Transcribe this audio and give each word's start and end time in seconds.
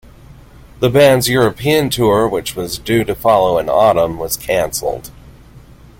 The 0.79 0.89
band's 0.89 1.29
European 1.29 1.91
tour 1.91 2.27
which 2.27 2.55
was 2.55 2.79
due 2.79 3.03
to 3.03 3.13
follow 3.13 3.59
in 3.59 3.69
autumn 3.69 4.17
was 4.17 4.35
cancelled. 4.35 5.11